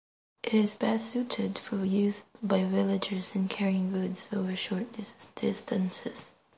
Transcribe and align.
It 0.41 0.55
is 0.55 0.73
best 0.73 1.11
suited 1.11 1.59
for 1.59 1.85
use 1.85 2.23
by 2.41 2.63
villagers 2.63 3.35
in 3.35 3.47
carrying 3.47 3.91
goods 3.91 4.29
over 4.33 4.55
short 4.55 4.91
distances. 5.35 6.31